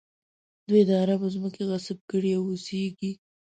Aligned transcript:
دوی 0.67 0.81
د 0.87 0.91
عربو 1.01 1.27
ځمکې 1.35 1.61
غصب 1.69 1.97
کړي 2.11 2.31
او 2.37 2.43
اوسېږي. 2.51 3.11